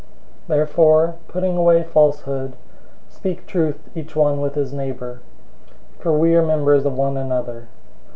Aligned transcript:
004:025 0.03 0.07
Therefore, 0.47 1.13
putting 1.27 1.55
away 1.57 1.83
falsehood, 1.83 2.53
speak 3.07 3.45
truth 3.45 3.87
each 3.93 4.15
one 4.15 4.41
with 4.41 4.55
his 4.55 4.73
neighbor. 4.73 5.19
For 5.99 6.11
we 6.17 6.33
are 6.33 6.41
members 6.41 6.85
of 6.87 6.93
one 6.97 7.17
another. 7.17 7.67